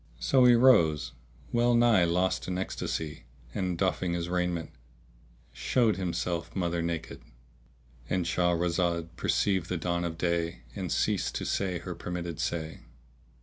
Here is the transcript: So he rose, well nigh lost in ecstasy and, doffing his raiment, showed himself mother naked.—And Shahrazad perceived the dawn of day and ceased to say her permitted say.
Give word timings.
So 0.17 0.45
he 0.45 0.55
rose, 0.55 1.13
well 1.51 1.75
nigh 1.75 2.05
lost 2.05 2.47
in 2.47 2.57
ecstasy 2.57 3.25
and, 3.53 3.77
doffing 3.77 4.13
his 4.13 4.29
raiment, 4.29 4.71
showed 5.53 5.97
himself 5.97 6.55
mother 6.55 6.81
naked.—And 6.81 8.25
Shahrazad 8.25 9.09
perceived 9.15 9.69
the 9.69 9.77
dawn 9.77 10.03
of 10.03 10.17
day 10.17 10.63
and 10.75 10.91
ceased 10.91 11.35
to 11.35 11.45
say 11.45 11.77
her 11.77 11.93
permitted 11.93 12.39
say. 12.39 12.79